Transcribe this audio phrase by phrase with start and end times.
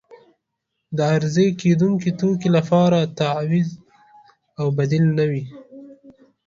[0.95, 3.69] د عرضه کیدونکې توکي لپاره تعویض
[4.59, 5.43] او بدیل نه وي.